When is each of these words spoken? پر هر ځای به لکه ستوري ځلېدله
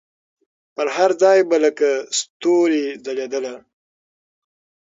پر 0.75 0.87
هر 0.95 1.11
ځای 1.21 1.39
به 1.49 1.57
لکه 1.65 1.89
ستوري 2.19 2.85
ځلېدله 3.05 3.55